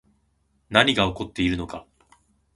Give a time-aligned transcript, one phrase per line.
[0.71, 1.85] 何が起こっているのか